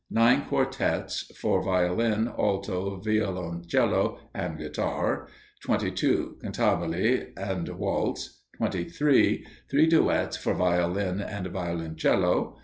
Nine 0.09 0.45
Quartetts, 0.49 1.31
for 1.37 1.61
Violin, 1.63 2.27
Alto, 2.29 2.99
Violoncello, 2.99 4.17
and 4.33 4.57
Guitar. 4.57 5.27
22. 5.61 6.39
Cantabile 6.43 7.33
and 7.37 7.69
Waltz. 7.69 8.41
23. 8.57 9.45
Three 9.69 9.87
Duetts, 9.87 10.37
for 10.39 10.55
Violin 10.55 11.21
and 11.21 11.45
Violoncello. 11.45 12.57